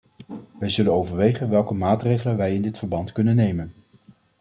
Wij 0.59 0.69
zullen 0.69 0.93
overwegen 0.93 1.49
welke 1.49 1.73
maatregelen 1.73 2.37
wij 2.37 2.53
in 2.55 2.61
dit 2.61 2.77
verband 2.77 3.11
kunnen 3.11 3.35
nemen. 3.35 3.73